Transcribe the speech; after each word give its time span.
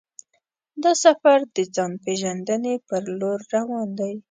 دا 0.83 0.91
سفر 1.03 1.37
د 1.55 1.57
ځان 1.75 1.91
پېژندنې 2.03 2.75
پر 2.87 3.01
لور 3.19 3.39
روان 3.53 3.87
دی. 3.99 4.13